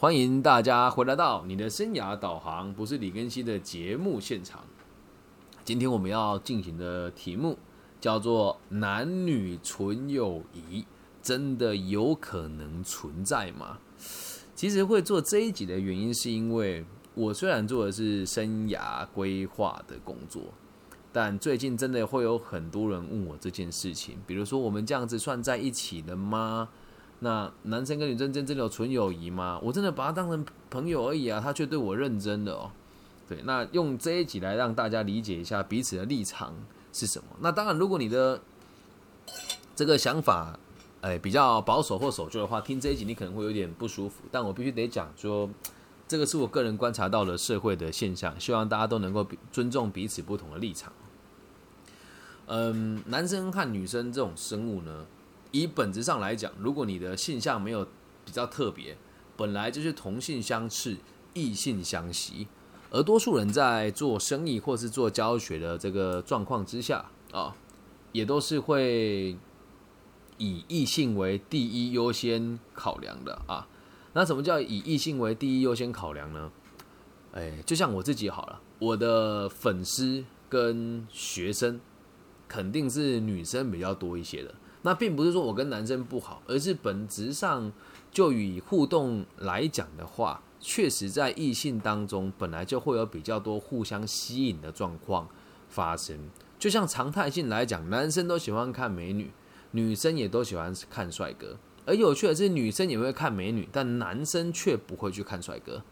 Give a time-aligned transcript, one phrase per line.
[0.00, 4.64] 欢迎大家回来到你的生涯导航，不是李根熙的节目现场。
[5.62, 7.58] 今天我们要进行的题目
[8.00, 10.86] 叫做“男女纯友谊
[11.20, 13.76] 真的有可能存在吗？”
[14.56, 16.82] 其实会做这一集的原因，是因为
[17.12, 20.44] 我虽然做的是生涯规划的工作，
[21.12, 26.70] 但最近真的会有很多人问我这件事情，比如说我们这样子算在一起了吗？
[27.20, 29.60] 那男生跟女生真真的有纯友谊吗？
[29.62, 32.70] 我真的把他当成朋友而已啊，他却对我认真的哦。
[33.28, 36.54] 对，那用这一集来让大家理解一下彼此的立场
[36.92, 37.26] 是什么。
[37.40, 38.40] 那当然，如果你的
[39.76, 40.58] 这个想法，
[41.02, 44.22] 哎，比较保守或守旧的话，听这一集你可能会有点不舒服。
[44.32, 45.48] 但我必须得讲说，
[46.08, 50.92] 这个是我个人观察到的社会的现象，希望大家都能够尊重彼此不同的立场。
[52.46, 55.06] 嗯，男生和女生这种生物呢？
[55.52, 57.86] 以本质上来讲，如果你的性向没有
[58.24, 58.96] 比较特别，
[59.36, 60.96] 本来就是同性相斥，
[61.34, 62.46] 异性相吸，
[62.90, 67.56] 而多数人在做生意或是做教学的这个状况之下啊，
[68.12, 69.36] 也都是会
[70.38, 73.66] 以异性为第一优先考量的啊。
[74.12, 76.50] 那什么叫以异性为第一优先考量呢？
[77.32, 81.80] 哎，就像我自己好了，我的粉丝跟学生
[82.48, 84.54] 肯定是女生比较多一些的。
[84.82, 87.70] 那并不是说我跟男生不好，而是本质上
[88.10, 95.28] 就以互动来讲的话，确实在异性当中本来就会有比较多互相吸引的状况
[95.68, 96.18] 发生。
[96.58, 99.30] 就像常态性来讲，男生都喜欢看美女，
[99.70, 101.58] 女生也都喜欢看帅哥。
[101.86, 105.82] 而有趣的是，女生也会看美女，但男生却不会去看帅哥，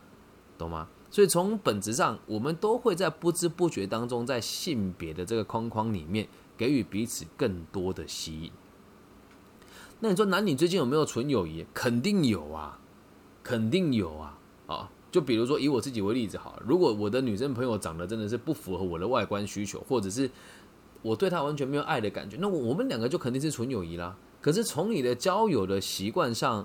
[0.58, 0.89] 懂吗？
[1.11, 8.52] 所以从本质上，我们都会在不知不觉当中，在性别的这个框框里面，给予彼此更多的吸引。
[10.01, 11.67] 那你说男女之间有没有纯友谊？
[11.75, 12.79] 肯定有啊，
[13.43, 14.91] 肯定有啊啊！
[15.11, 20.31] 就比如说以我自己为例子好了，如果我的女生朋友长得真的是不符合我的外观需求，或者是
[21.03, 24.17] 我对她完全没有爱的感觉，那我们两个就肯定是纯友谊啦。
[24.41, 26.64] 可是从你的交友的习惯上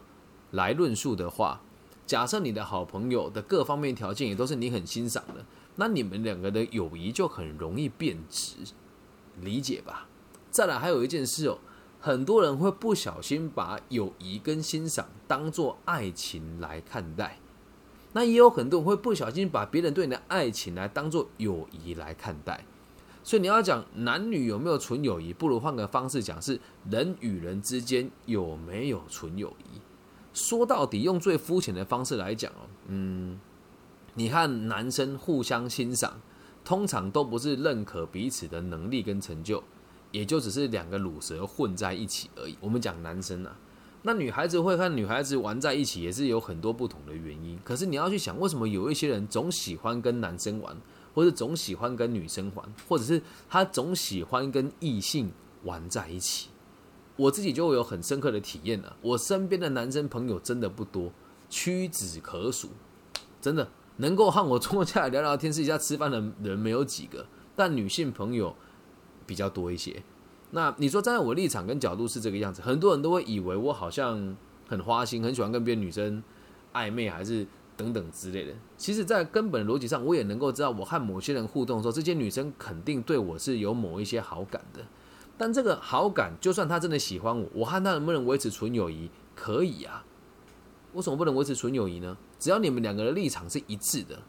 [0.52, 1.62] 来论述的话，
[2.06, 5.44] 假设你的好朋友的各方面条件也都是你很欣赏的，
[5.78, 8.58] 那你们两个的友谊就很容易变质，
[9.42, 10.08] 理解吧？
[10.52, 11.58] 再来还有一件事哦。
[12.06, 17.40] 很多人会不小心把友谊跟欣赏当做爱情来看待，
[18.12, 22.66] 那也有很多人会不小心把别人对你的爱情来当做友谊来看待。
[23.24, 26.60] 所以你要讲男女有没有纯友谊，不如换个方式讲，是
[26.92, 29.80] 人与人之间有没有纯友谊。
[30.34, 33.40] 说到底，用最肤浅的方式来讲哦，嗯，
[34.16, 36.20] 你和男生互相欣赏，
[36.66, 39.64] 通常都不是认可彼此的能力跟成就。
[40.14, 42.56] 也就只是两个乳蛇混在一起而已。
[42.62, 43.58] 我们讲男生啊，
[44.04, 47.58] 那女孩子会和女孩子玩在一起，也是有很多不同的原因。
[47.66, 50.78] 可是你要去想，为什么有一些人总喜欢跟男生玩，
[51.16, 53.20] 或者总喜欢跟女生玩，或者是
[53.50, 55.32] 他总喜欢跟异性
[55.64, 56.50] 玩在一起？
[57.16, 58.96] 我自己就有很深刻的体验了。
[59.02, 61.12] 我身边的男生朋友真的不多，
[61.50, 62.70] 屈指可数，
[63.42, 67.26] 真的能够和我坐下来聊聊天、私下吃饭的人没有几个。
[67.56, 68.56] 但女性朋友。
[69.26, 70.04] 比较多一些，
[70.52, 74.36] 那你说站在我的立场跟角度是这个样子，很多人都会以为我好像
[74.68, 76.24] 很花心，很喜欢跟别的女生
[76.74, 77.46] 暧昧，还是
[77.76, 78.54] 等等之类的。
[78.78, 84.82] 其实，在根本逻辑上，我也能够知道，我和某些人互动的时候，这些女生肯定对我是有某一些好感的。
[85.38, 89.10] 但这个好感，就算她真的喜欢我，我和她能不能维持纯友谊？
[89.36, 90.06] 可以啊。
[90.94, 92.16] 为什么不能维持纯友谊呢？
[92.38, 94.22] 只要你们两个的立场是一致的，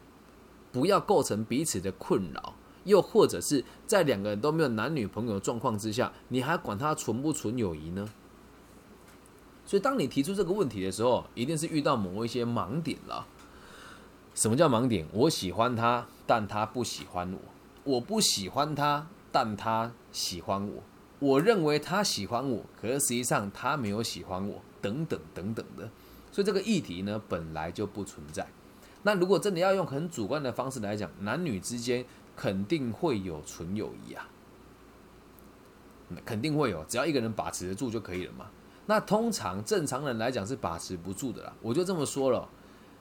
[0.71, 2.55] 不要构成彼此的困扰。
[2.85, 8.09] 又或者是在两个人都没有男女朋友状况之下，你还管他纯不纯友谊呢？
[9.65, 13.25] 所以，当你提出这个问题的时候，一定是遇到某一些盲点了。
[14.35, 15.07] 什么叫盲点？
[15.11, 17.39] 我喜欢他，但他不喜欢我；
[17.83, 20.83] 我不喜欢他，但他喜欢我；
[21.17, 25.89] 我认为他喜欢我，可是实际上他没有喜欢我，等等等等的。
[26.31, 28.47] 所以，这个议题呢，本来就不存在。
[29.01, 32.05] 那如果真的要用很主观的方式来讲，男女之间。
[32.35, 34.27] 肯定会有纯友谊啊，
[36.25, 38.45] 肯定会有，只要一个人把持得住就可以了嘛。
[38.85, 41.53] 那通常正常人来讲是把持不住的啦。
[41.61, 42.47] 我就这么说了，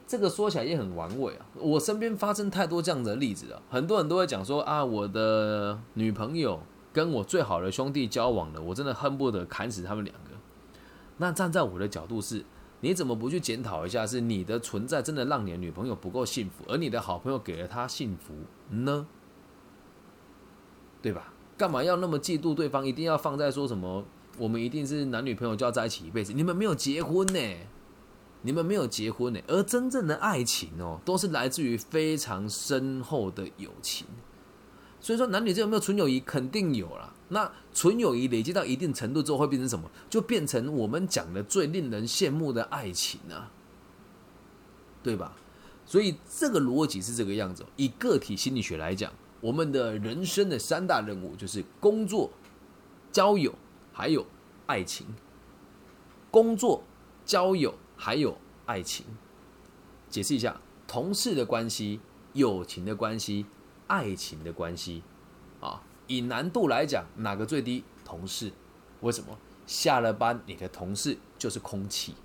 [0.06, 1.46] 这个说起来也很玩味啊。
[1.54, 6.60] 我身边发生太多这样的例子了，很多人都会讲说啊，我的女朋友
[6.92, 10.30] 跟我最好的兄弟交往了，我真的恨不得砍死他们两个。
[11.16, 12.44] 那站在我的角度是。
[12.80, 14.06] 你怎么不去检讨一下？
[14.06, 18.34] 是你的存在真的让你的女朋友不够幸福，而你的好朋友给了她幸福
[18.68, 19.06] 呢？
[21.04, 21.34] 对吧？
[21.58, 22.86] 干嘛要那么嫉妒对方？
[22.86, 24.02] 一定要放在说什么？
[24.38, 26.32] 我们一定是男女朋友就要在一起一辈子？
[26.32, 27.38] 你们没有结婚呢？
[28.40, 34.06] 你们没有结婚呢，而真正的爱情哦，都是来自于非常深厚的友情。
[34.98, 37.12] 所以说，男女之间有没有纯友谊，肯定有了。
[37.28, 39.90] 那纯友谊累积到一定程度之后，会变成什么？
[40.08, 43.50] 就变成我们讲的最令人羡慕的爱情啊，
[45.02, 45.36] 对吧？
[45.84, 47.66] 所以这个逻辑是这个样子。
[47.76, 49.12] 以个体心理学来讲，
[49.44, 52.30] 我们的人生的三大任务就是工作、
[53.12, 53.54] 交友，
[53.92, 54.24] 还有
[54.64, 55.06] 爱情。
[56.30, 56.82] 工作、
[57.26, 57.74] 交友。
[57.96, 58.36] 还有
[58.66, 59.06] 爱情，
[60.10, 62.00] 解释一下，同事的关系、
[62.32, 63.46] 友情的关系、
[63.86, 65.04] 爱情的关系，
[65.60, 67.84] 啊，以难度来讲，哪个最低？
[68.04, 68.52] 同事，
[69.00, 69.38] 为什么？
[69.64, 72.16] 下了班，你的同事就是空气。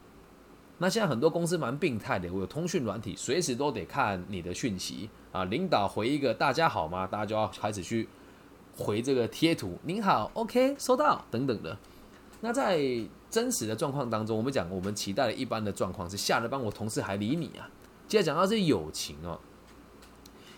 [0.81, 5.43] 那现在很多公司蛮病态的，我有通讯软体，随时都得看你的讯息啊。
[5.45, 8.07] 领导回一个“大家好吗”，大家就要开始去
[8.77, 11.77] 回这个贴图，“您好，OK，收到”等等的。
[12.39, 12.79] 那在
[13.29, 17.69] 真实的状况当中，我们讲我们期待的一般的状况是下了班我同事还理你啊。
[18.07, 19.37] 接着讲到是友情哦，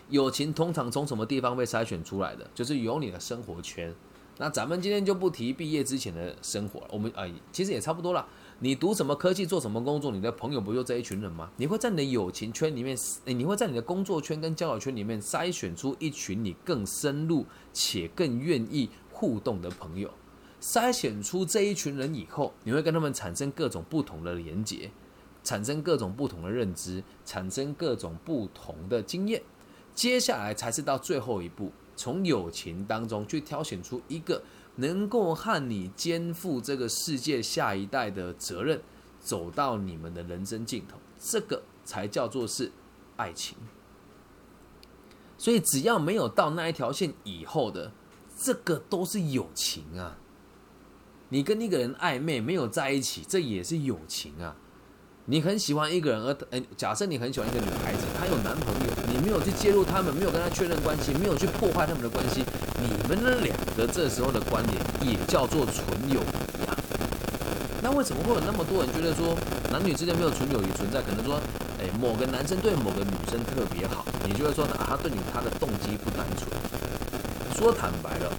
[0.08, 2.48] 友情通常从什么地方被筛选出来的？
[2.54, 3.92] 就是有你的生活圈。
[4.38, 8.26] 那咱们今天就不提毕业之前的生活了，我们啊其实也差不多了。
[8.64, 11.50] 你读什么科技，做什么工作，你的朋友不就这一群人吗？
[11.56, 20.08] 你会在你的友情圈里面，你会在你的工作圈跟交友圈里面筛选出一群你更深入且更愿意互动的朋友。
[20.60, 24.92] 筛选出这一群人以后，你会跟他们产生各种不同的连接，
[25.42, 29.42] 产生各种不同的认知，产生各种不同的经验。
[29.92, 34.40] 接下来才是到最后一步，从友情当中去挑选出一个
[34.76, 38.80] 能够和你肩负这个世界下一代的责任，
[39.20, 42.72] 走到你们的人生尽头，这个才叫做是
[43.16, 43.56] 爱情。
[45.36, 47.92] 所以只要没有到那一条线以后的，
[48.38, 50.16] 这个都是友情啊。
[51.28, 54.56] 你跟一个人暧昧没有在一起，这也是友情啊。
[55.26, 58.71] 你很喜欢一个人，而，假设你很喜欢一个女孩子，她有男朋友，
[59.22, 62.44] 没有去介入他们，没有跟他确认关系，没有去破坏他们的关系，
[62.82, 66.76] 你们的两个这时候的关联也叫做纯友谊啊。
[67.80, 69.36] 那为什么会有那么多人觉得说
[69.70, 71.00] 男女之间没有纯友谊存在？
[71.00, 71.40] 可能说，
[71.80, 76.50] 哎，某个男生对某个女生特别好，你就会说啊，他对你他的动机不单纯。
[77.56, 78.32] 说坦白了。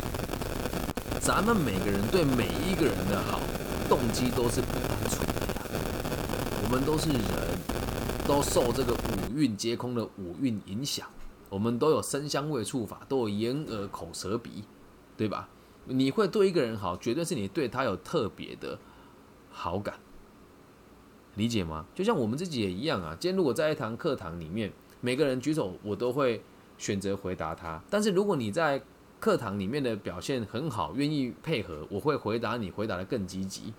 [1.22, 3.40] 咱们每个人对每一个人的好
[3.88, 5.62] 动机都是不单纯的呀。
[6.62, 7.24] 我们都是人，
[8.26, 11.08] 都受这个五蕴皆空的五蕴影响。
[11.50, 14.64] 我们都有身香味触法，都有眼耳口舌鼻，
[15.18, 15.50] 对吧？
[15.86, 18.80] 你会对一个人好，绝对是你对他有特别的
[19.52, 19.96] 好感，
[21.36, 21.86] 理解吗？
[21.94, 23.16] 就像我们自己也一样啊。
[23.20, 24.72] 今天如果在一堂课堂里面，
[25.02, 26.42] 每个人举手，我都会
[26.78, 27.84] 选择回答他。
[27.90, 28.82] 但是如果你在
[29.20, 33.74] 课堂里面的表现很好，愿意配合，我会回答你，回答的更积极。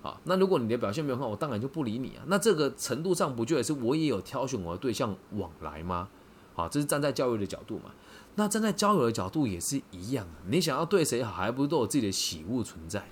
[0.00, 2.22] 好，那如果你的表现没有好，我当然就不理你啊。
[2.26, 6.08] 那这个程度上不就也是我也有挑选我的对象往来吗？
[6.54, 7.90] 好，这是站在教育的角度嘛。
[8.36, 10.36] 那站在交友的角度也是一样啊。
[10.46, 13.08] 你想要对谁好，还不是都有自己的喜恶存在？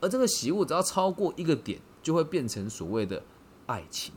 [0.00, 3.22] 而这个喜恶只要超过一个点，就会变成所谓的
[3.66, 4.12] 爱情，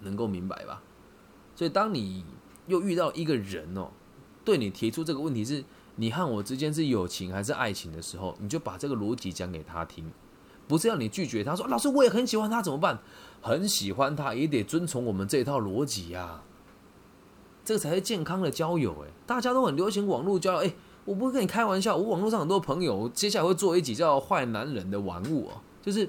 [0.00, 0.82] 能够明白吧？
[1.54, 2.24] 所以当你
[2.66, 3.90] 又遇到一个人哦。
[4.44, 5.64] 对你提出这个问题是
[5.96, 10.12] 你和我之间是友情还是爱情的时候，你就把这个逻辑讲给他听，
[10.66, 12.98] 不是要你拒绝他说老师我也很喜欢他怎么办？
[13.40, 16.42] 很喜欢他也得遵从我们这一套逻辑呀，
[17.64, 20.74] 这个才是健康的交友诶，大家都很流行网络交友诶，
[21.04, 26.08] 我不会跟你开玩笑，我网络上很多朋友接下来会做一集叫坏男人的玩物哦，就是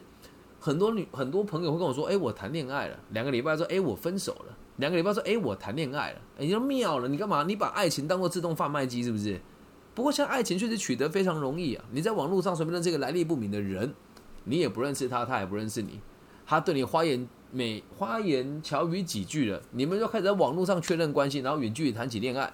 [0.59, 4.57] 很多女很多朋友会跟我说，哎我谈恋爱了，两个礼拜说哎我分手了。
[4.77, 7.43] 两个礼拜说，哎，我谈恋爱了，哎，你说妙了，你干嘛？
[7.43, 9.39] 你把爱情当做自动贩卖机是不是？
[9.93, 13.93] 不过现在爱情确实取得非常容易啊，你在网络上随便认识一个来历不明的人，
[14.45, 15.99] 你也不认识他，他也不认识你，
[16.45, 22.53] 他对你花言美花言巧语几句了，你们就开始在网络上确认关系，然后远距离谈起恋爱，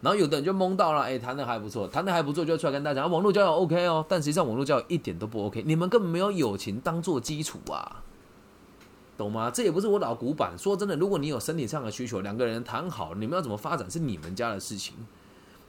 [0.00, 8.02] 然后有的人就懵到了，哎，谈的还不错，谈的还不错，就出来跟大家讲，网络交友 OK 哦，但实际上网络交友一点都不 OK，你们根本没有友情当做基础啊。
[9.16, 9.48] 懂吗？
[9.48, 10.58] 这也不是我老古板。
[10.58, 14.92] 说真的，如果你有身体上的需求，两个人谈好，你们要怎么发展是你们家的事情。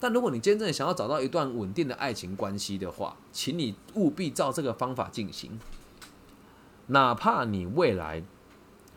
[0.05, 5.59] 但如果你真正想要找到一段稳定的爱情关系的话，请你务必照这个方法进行。
[6.85, 8.21] 哪怕你未来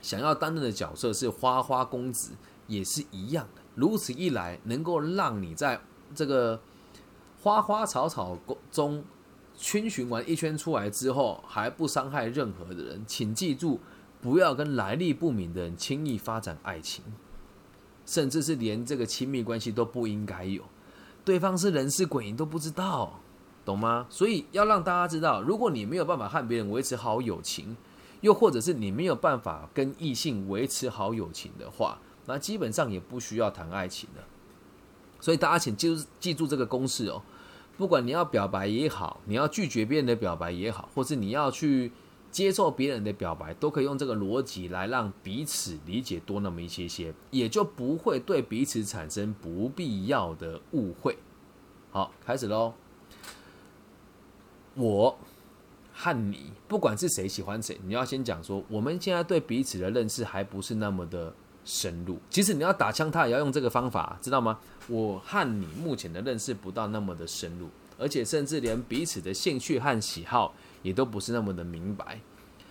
[0.03, 2.33] 想要担任的角色是花花公子，
[2.67, 3.63] 也是一样的。
[3.75, 5.81] 如此一来，能够让你在
[6.15, 6.61] 这个
[7.41, 8.37] 花花草草
[8.71, 9.03] 中
[9.57, 13.81] 圈寻完一圈出来之后，还不伤害任何的人，请记住。
[14.21, 17.03] 不要跟来历不明的人轻易发展爱情，
[18.05, 20.63] 甚至是连这个亲密关系都不应该有。
[21.29, 23.21] 对方是人是鬼，你都不知道，
[23.63, 24.07] 懂吗？
[24.09, 27.77] 所以要让大家知道，如果你没有办法和别人维持好友情，
[28.23, 34.25] 又或者是你没有办法跟异性维持好友情的话，那基本上也不需要谈爱情了。
[35.21, 37.21] 所以大家请记住记住这个公式哦，
[37.77, 41.93] 不管你要表白也好，你要拒绝别人的表白也好，或是你要去
[42.31, 51.17] 接受别人的表白，都可以用这个逻辑来让彼此理解多那么一些些，也就不会对彼此产生不必要的误会。
[51.91, 52.75] 好，开始喽。
[54.75, 55.19] 我
[55.93, 62.19] 和你，不管是谁喜欢谁，你要先讲说，我们现在对彼此的认识还不是那么的深入。
[62.31, 64.61] 其实你要打枪，他也要用这个方法，知道吗？
[64.87, 67.69] 我和你目前的认识不到那么的深入，
[67.99, 72.21] 而且甚至连彼此的兴趣和喜好也都不是那么的明白。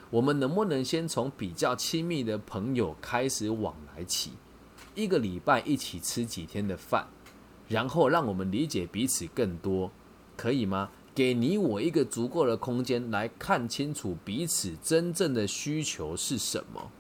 [0.10, 4.32] 我们能不能先从比较亲密的朋友开始往来起，
[4.96, 7.08] 一个礼拜一起吃几天的饭，
[7.68, 9.92] 然后让我们理解彼此更多，
[10.38, 10.90] 可以吗？
[11.14, 16.92] 给你我一个足够的空间来看清楚彼此真正的需求是什么。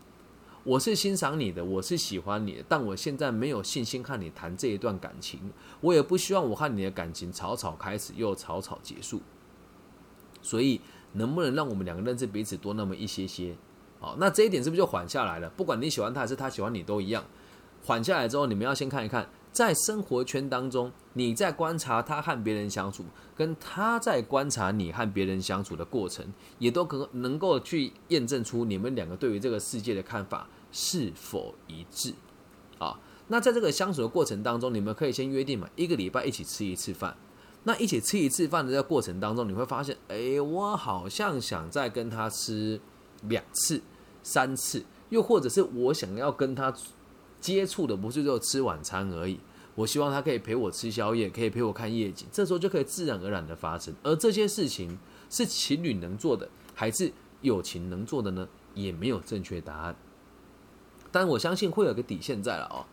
[0.64, 5.40] 我是欣赏你的，我是喜欢你的，但我现在没有信心和你谈这一段感情。
[5.80, 9.22] 我也不希望我和你的感情草草开始又草草结束。
[10.42, 10.82] 所以，
[11.18, 13.56] 能不能让我们两个认识彼此多那么一些些？
[14.00, 15.50] 好，那这一点是不是就缓下来了？
[15.50, 17.24] 不管你喜欢他还是他喜欢你，都一样。
[17.84, 19.28] 缓下来之后，你们要先看一看。
[19.52, 23.04] 在生活圈当中，你在观察他和别人相处，
[23.36, 26.24] 跟他在观察你和别人相处的过程，
[26.60, 32.14] 也都可能够去验证出你们两个对于这个世界的看法是否一致。
[32.78, 37.18] 啊，那在这个相处的过程当中，你们可以先约定嘛，一个礼拜一起吃一次饭。
[37.64, 42.80] 那一起吃一次饭的这个过程当中，你会发现，哎，我好像想再跟他吃
[43.24, 43.82] 两次、
[44.24, 46.74] 三次，又或者是我想要跟他
[47.42, 49.40] 接触的不是就吃晚餐而已。
[49.76, 53.94] 我希望他可以陪我吃宵夜，可以陪我看夜景，这时候就可以自然而然的发生。
[54.02, 54.98] 而这些事情
[55.30, 57.12] 是情侣能做的，还是
[57.42, 58.48] 友情能做的呢？
[58.74, 59.96] 也没有正确答案。
[61.12, 62.86] 但我相信会有个底线在了哦。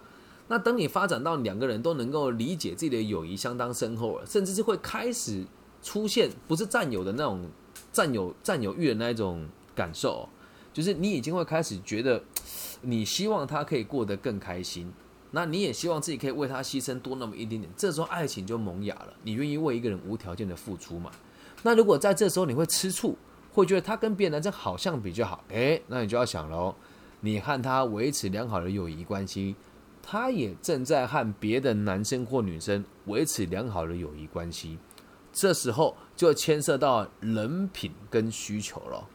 [0.48, 5.44] 那等你发展到两个人都能够理解自己的友谊相当深厚了，甚至是会开始
[5.82, 7.48] 出现不是占有的那种
[7.92, 10.28] 占有占有欲的那一种感受，
[10.72, 12.22] 就是你已经会开始觉得，
[12.82, 14.92] 你希望他可以过得更开心。
[15.30, 19.12] 那你也希望自己可以为他牺牲多那么一点点，这时候爱情就萌芽了。
[19.24, 21.10] 你愿意为一个人无条件的付出嘛？
[21.64, 23.16] 那如果在这时候你会吃醋，
[23.52, 26.72] 会觉得他跟别的男生好像比较好，诶，那你就要想喽，
[27.20, 29.56] 你和他维持良好的友谊关系，
[30.06, 34.78] 他也正在和别的男生或女生维持良好的友谊关系，
[35.32, 39.08] 这时候就牵涉到人品跟需求了，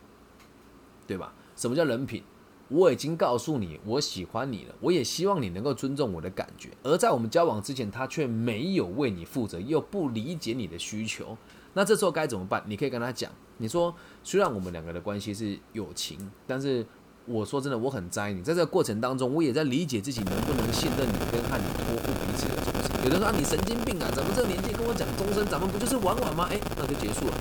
[1.06, 1.32] 对吧？
[1.56, 2.24] 什么叫人品？
[2.70, 6.70] 我已经告诉你我喜欢你了，我也希望你能够尊重我的感觉。
[6.84, 11.38] 而在我们交往之前，他却没有为你负责，又不理解你的需求，
[11.74, 12.64] 那这时候该怎么办？
[12.68, 16.86] 你可以跟他讲，你说虽然我们两个的关系是友情，但是
[17.26, 18.42] 我说真的，我很在意你。
[18.42, 23.04] 在这个过程当中，我也在理解自己能不能信任你，跟和你托付彼此的终身。
[23.06, 25.46] 有人说啊你神经病啊，怎么这个年纪跟我讲终身？
[25.46, 26.48] 咱们不就是玩玩吗？
[26.50, 27.34] 诶，那就结束了。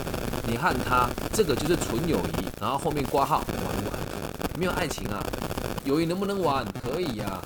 [0.47, 3.99] 你和他这个就是纯友谊，然后后面挂号玩玩。
[4.58, 5.23] 没有爱情啊，
[5.85, 6.66] 友谊能不能玩？
[6.82, 7.40] 可以呀。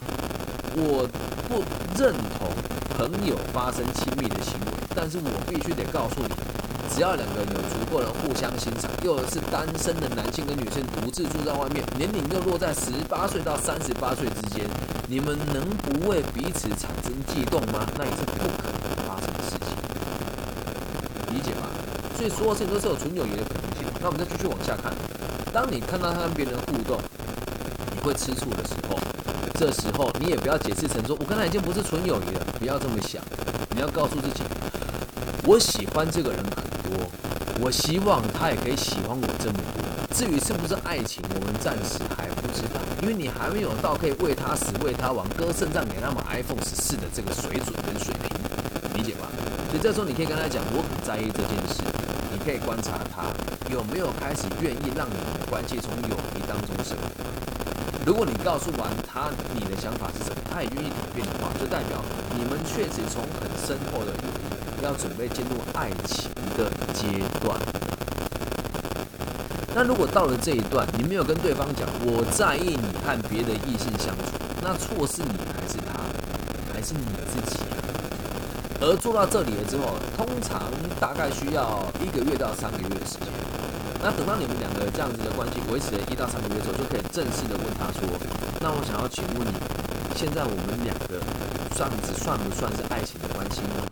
[0.74, 1.06] 我
[1.48, 1.62] 不
[2.00, 2.48] 认同
[2.96, 6.32] 朋友发生亲密的行为，但是我必须得告诉你，
[6.94, 14.68] 只要两个人有足够的互相欣赏，又是单身的男性跟女性独自住在外面，年龄又落在十八岁到三十八岁之间，
[15.08, 17.86] 你们能不为彼此产生悸动吗？
[17.96, 21.64] 那也是不可能发生的事情，理解吧？
[22.14, 23.86] 所以所有事情都是有纯友谊的可能性。
[23.98, 24.92] 那我们再继续往下看。
[25.50, 27.00] 当你看到他跟别人互动，
[27.94, 28.98] 你会吃醋的时候，
[29.54, 33.22] 这时候你也不要解释成说，我跟他已经不是纯友谊了，不要这么想。
[33.74, 34.42] 你要告诉自己，
[35.46, 36.38] 我喜欢这个人
[36.92, 37.08] 多，
[37.60, 39.80] 我希望他也可以喜欢我这么多。
[40.12, 48.28] 至于是不是爱情，我们暂时还不知道，因为你还没有到可以为他死、为他亡、割肾脏给他买 iPhone 十四的这个水准跟水平，
[48.92, 49.24] 理解吧？
[49.70, 51.80] 所以这时候你可以跟他讲，我很在意这件事。
[52.32, 53.28] 你可以观察他
[53.72, 57.08] 有没有开始愿意让你们的关系从友谊当中升华。
[58.04, 62.02] 如果你告诉完他你的想法是什么，他也愿意改变的话，就代表
[62.34, 64.41] 你们确实从很深厚的友谊
[64.82, 67.06] 要准备进入爱情的阶
[67.40, 67.56] 段。
[69.74, 75.96] 那如果到了这一段，你没有跟对方讲我在意你和别的异性相处，那错是你还是他，
[76.74, 77.62] 还是你自己？
[78.82, 80.60] 而做到这里了之后，通常
[81.00, 83.30] 大概需要一个月到三个月的时间。
[84.02, 88.02] 那等到你们两个这样子的关系维持了一到三个月之后，就可以正式的问他说
[88.58, 89.54] ：“那我想要请问你，
[90.16, 91.22] 现在我们两个
[91.78, 93.86] 算子算不算是爱情的关系呢？”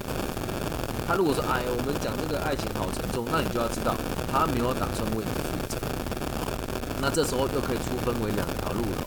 [1.11, 3.99] 他如果说：“哎，我们讲这个爱情好沉重”，那你就要知道
[4.31, 5.75] 他没有打算为你负责。
[7.03, 9.03] 那这时候又可以出分为两条路了。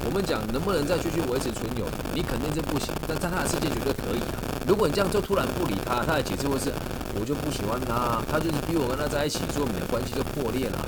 [0.00, 1.84] 我们讲能不能再继续维持纯友，
[2.16, 4.64] 你肯定是不行，但在他的世界绝对可以啊。
[4.66, 6.72] 如果你这样就突然不理他，他的解释会是
[7.12, 10.80] 我就不喜欢他，他就是逼我跟他在一起，所以我们的关系就破裂了，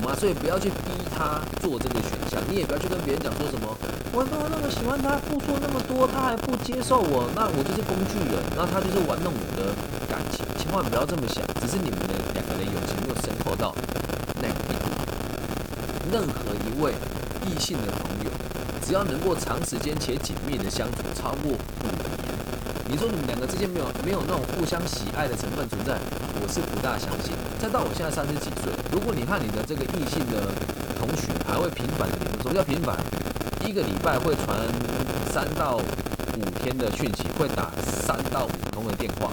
[0.00, 0.16] 懂吗？
[0.18, 3.68] 所以不要去逼他做这个选项，你也不要去跟别人讲说什么
[4.12, 9.70] 我都那么喜欢他，付出那么多，他还不接受我，那我就是工具人，那他就是玩弄我的
[10.08, 13.74] 感情，千万不要这么想，只是你们的两个人友情没有深厚到
[14.40, 14.90] 那个地步。
[16.10, 16.94] 任何一位。
[17.42, 18.30] 异性的朋友，
[18.86, 22.19] 只要能够长时间且紧密的相处超过五年，
[22.90, 25.94] 你说你们两个之间没有没有那种互相喜爱的成分存在，
[26.42, 27.30] 我是不大相信。
[27.62, 30.42] 再到我现在三十几岁，如果你看你的这个异性的
[30.98, 32.98] 同学还会频繁的联络，什么叫频繁？
[33.62, 34.58] 一个礼拜会传
[35.30, 39.30] 三到五天的讯息，会打三到五通的电话，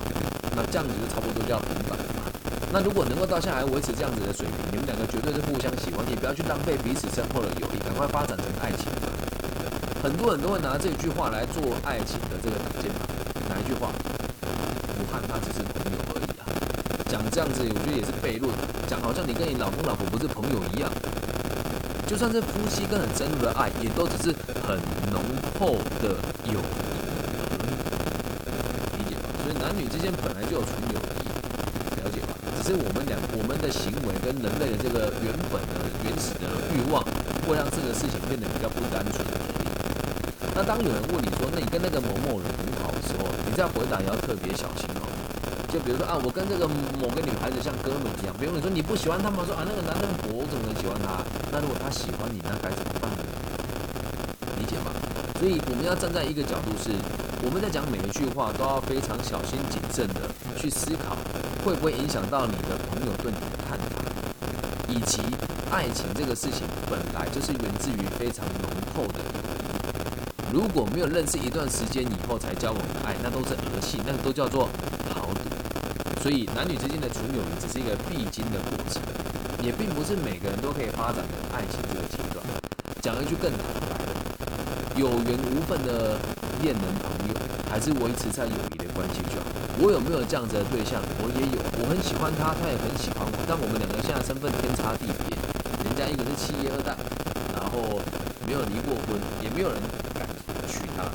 [0.54, 1.98] 那这样子就差不多叫频繁。
[2.70, 8.86] 那如果能够到现在还维持这样子的水平，你们两个绝对是互相喜欢，你不要去浪费彼此深厚的友谊，赶快发展成爱情。
[10.04, 13.18] 很多人都会拿这句话来做爱情的这个挡箭牌。
[13.60, 13.90] 一句话？
[15.00, 16.46] 我和他只是朋友而已啊！
[17.10, 18.54] 讲这样子，我觉得也是悖论。
[18.88, 20.92] 讲好像你跟你老公老婆不是朋友一样，
[22.06, 24.36] 就算是夫妻跟很深入的爱，也都只是
[24.66, 24.78] 很
[25.12, 25.22] 浓
[25.60, 26.16] 厚的
[26.48, 26.94] 友谊，
[28.98, 29.26] 理解吧？
[29.44, 31.28] 所以男女之间本来就有纯友谊。
[32.02, 32.34] 了解吧？
[32.62, 37.04] 只是我们两我们的行为跟人类的这个原本的原始的欲望，
[37.46, 39.68] 会让这个事情变得比较不单纯而已。
[40.56, 42.50] 那当有人问你说，那你跟那个某某人
[43.08, 45.08] 时候，你这样回答也要特别小心哦。
[45.72, 46.68] 就比如说啊，我跟这个
[47.00, 49.48] 某个女孩子像哥们一样，比如你说你不喜欢他吗？
[49.48, 51.24] 说啊，那个男人我怎么能喜欢他？
[51.52, 53.24] 那如果他喜欢你，那该怎么办呢？
[54.60, 54.92] 理解吗？
[55.40, 56.92] 所以我们要站在一个角度是。
[57.46, 60.22] 我们在讲每一句话都要非常小心谨慎的
[60.58, 61.16] 去思考，
[61.64, 64.02] 会不会影响到你的朋友对你的看法，
[64.90, 65.22] 以及
[65.70, 69.22] 爱情这个事情本来就是源自于非常浓厚的。
[70.52, 74.70] 如果没有认识一段时间以后才交往的爱，那都是儿戏，那个都叫做
[75.14, 76.22] 豪赌。
[76.22, 79.02] 所以男女之间的纯友谊只是一个必经的过程，
[79.62, 82.44] 也并不是每个人都可以发展的爱情这个阶段。
[83.02, 86.18] 讲一句更坦白的，有缘无分的。
[86.58, 87.38] 恋人朋友，
[87.70, 89.46] 还是维持在友谊的关系就好。
[89.78, 90.98] 我有没有这样子的对象？
[91.22, 93.38] 我也有，我很喜欢他，他也很喜欢我。
[93.46, 95.38] 但我们两个现在身份天差地别，
[95.86, 96.98] 人家一个是企业二代，
[97.54, 98.02] 然后
[98.50, 99.78] 没有离过婚，也没有人
[100.68, 101.10] 娶她。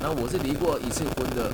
[0.00, 1.50] 那我是离过一次婚的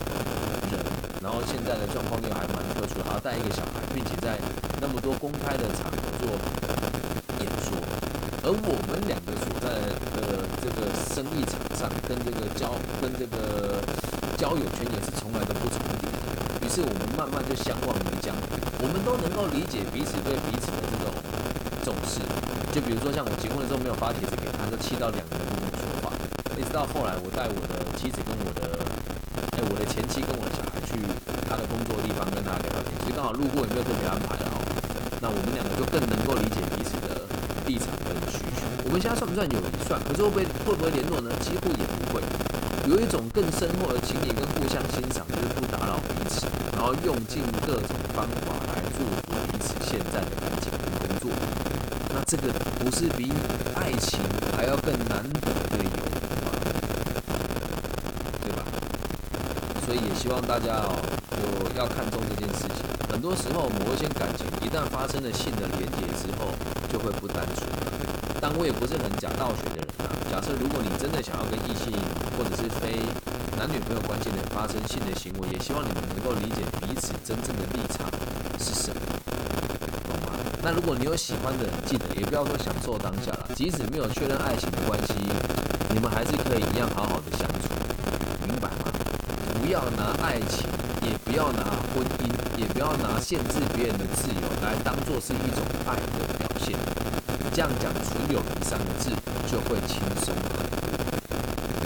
[0.69, 0.77] 人，
[1.23, 4.37] 然后现在的状况又还蛮特殊，还要带一个小孩，并且在
[4.81, 6.29] 那么多公开的场合做
[7.41, 7.73] 演说。
[8.45, 9.73] 而我们两个所在
[10.21, 13.81] 的这个生意场上，跟这个交跟这个
[14.37, 16.13] 交友圈也是从来都不重叠。
[16.61, 18.61] 于是我们慢慢就相忘于江湖。
[18.85, 21.09] 我们都能够理解彼此对彼此的这种
[21.81, 22.21] 重视。
[22.69, 25.74] 就比如说像我结婚的时候没有发帖子给他，就气到两个人。
[26.57, 28.79] 一直到后来我带我的妻子跟我的
[29.55, 30.99] 哎我的前妻跟我的小孩去
[31.49, 34.59] 他的工作地方跟他聊天，所以刚好路过也没有特别安排了哦。
[35.21, 37.27] 那我们两个就更能够理解彼此的
[37.67, 38.63] 立场跟需求。
[38.85, 39.67] 我们现在算不算友谊？
[39.89, 41.31] 算，可是会不会会不会联络呢？
[41.41, 42.21] 几乎也不会。
[42.85, 46.45] 有一种更深厚的情谊跟互相欣赏，就是不打扰彼此，
[46.77, 51.33] 然后用尽各种方法来祝福彼此现在的感情跟工作。
[52.13, 53.33] 那这个不是比
[53.75, 54.21] 爱情
[54.55, 56.53] 还要更难得的友谊吗？
[58.45, 58.61] 对吧？
[59.95, 60.99] 以也希望大家哦，
[61.31, 62.83] 就要看重这件事情。
[63.09, 66.51] 很多时候，某一些感情一旦发生了性的连结之后，
[66.91, 67.63] 就会不单纯。
[68.41, 70.11] 但我也不是很假道学的人啊。
[70.29, 71.95] 假设如果你真的想要跟异性
[72.37, 73.01] 或者是非
[73.57, 78.11] 男女朋友关系的发生性的行为，也希望你们能够理解彼此真正的立场
[78.59, 79.01] 是什么，
[80.11, 80.35] 懂吗？
[80.61, 83.49] 那如果你有喜欢的，记得也不要说享受当下了。
[83.55, 85.15] 即使没有确认爱情的关系，
[85.95, 87.73] 你们还是可以一样好好的相处，
[89.75, 90.71] 要拿爱情，
[91.03, 96.79] 也不要拿婚姻，也不要拿限制别人的自由来当做是一种爱的表现。
[97.51, 99.11] 这样讲“纯友谊”三个字
[99.51, 100.87] 就会轻松很多。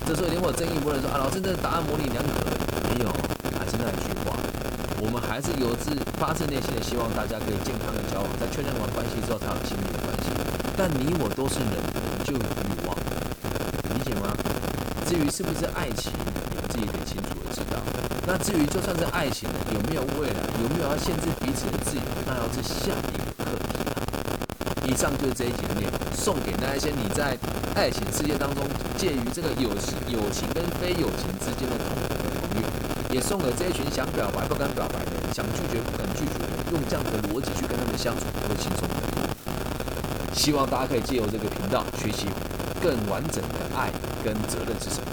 [0.05, 2.45] 这时候一定会争议，不能说啊，老师这答案模棱两可。
[2.93, 3.09] 没有，
[3.57, 4.37] 还是那一句话，
[5.01, 10.29] 我们还是由自发自内心的希望大家可以健康的交往，在确认完关系之后才有亲密的关系。
[10.77, 11.81] 但你我都是人，
[12.21, 12.93] 就有欲望，
[15.09, 17.81] 至于是不是爱情，你们自己得清楚的知道。
[18.29, 23.81] 那至于就算是爱情，有没有未来，有没有要限制彼此的自由，那要是下一个课题。
[24.85, 27.33] 以上就是这一集的内容，送给那一些你在
[27.75, 28.69] 爱情世界当中
[28.99, 32.69] 介于这个友情、友情跟非友情之间的痛苦的朋友，
[33.09, 39.25] 也送给这一群想表白不敢表白的人，想拒绝不敢拒绝的人，用这样的逻辑去跟他们相处，会轻松很多。
[40.37, 42.29] 希望大家可以借由这个频道学习
[42.83, 43.91] 更完整的爱
[44.25, 45.07] 跟责任是什么。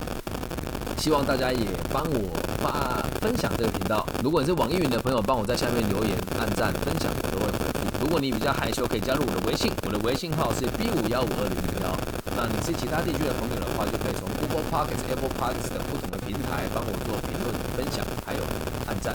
[0.97, 2.31] 希望大家也帮我
[2.63, 4.07] 发分享这个频道。
[4.23, 8.01] 如果你是网易云的朋友，帮我在下面留言、按赞、分享，我都会回复。
[8.01, 11.93] 如果你比较害羞，可以加入我的微信，我的微信号是 B 五幺五二零零幺。
[12.35, 18.41] 那你是其他地区的朋友的话，就可以从 Google Podcast、Apple Podcast 等不同的平台帮我做评论、分享，还有
[18.87, 19.13] 按赞。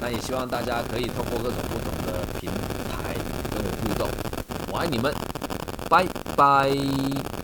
[0.00, 2.50] 那也希望大家可以通过各种不同的平
[2.92, 3.14] 台
[3.50, 4.08] 跟我互动。
[4.70, 5.12] 我爱你们，
[5.88, 7.35] 拜拜。